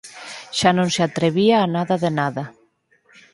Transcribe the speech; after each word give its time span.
Xa 0.57 0.71
non 0.77 0.89
se 0.95 1.01
atrevía 1.07 1.57
a 1.61 1.71
nada 1.75 1.95
de 2.03 2.11
nada. 2.19 2.43